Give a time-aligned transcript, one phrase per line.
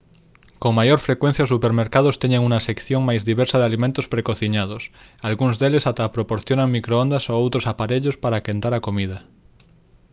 [0.61, 4.83] con maior frecuencia os supermercados teñen unha sección máis diversa de alimentos precociñados
[5.29, 9.17] algúns deles ata proporcionan microondas ou outros aparellos para quentar a comida